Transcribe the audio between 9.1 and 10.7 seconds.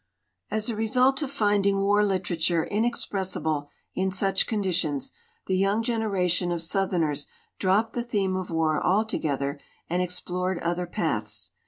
gether and explored